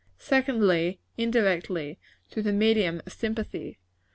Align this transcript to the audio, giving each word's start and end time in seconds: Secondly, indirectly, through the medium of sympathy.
Secondly, 0.17 0.99
indirectly, 1.15 1.99
through 2.27 2.41
the 2.41 2.51
medium 2.51 3.03
of 3.05 3.13
sympathy. 3.13 3.77